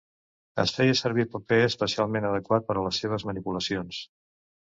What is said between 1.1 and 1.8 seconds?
paper